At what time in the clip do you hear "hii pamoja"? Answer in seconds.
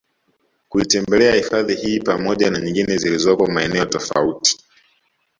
1.75-2.49